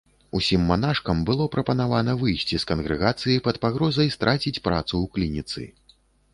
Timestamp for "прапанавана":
1.55-2.15